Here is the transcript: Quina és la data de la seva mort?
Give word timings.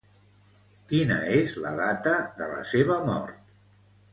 Quina 0.93 1.17
és 1.35 1.53
la 1.65 1.73
data 1.81 2.15
de 2.41 2.51
la 2.55 2.65
seva 2.71 2.99
mort? 3.11 3.57